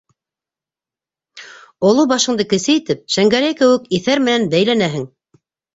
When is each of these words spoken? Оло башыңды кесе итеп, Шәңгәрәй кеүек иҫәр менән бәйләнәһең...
Оло 1.91 2.07
башыңды 2.13 2.49
кесе 2.55 2.77
итеп, 2.81 3.07
Шәңгәрәй 3.19 3.61
кеүек 3.63 3.87
иҫәр 4.01 4.27
менән 4.27 4.53
бәйләнәһең... 4.57 5.11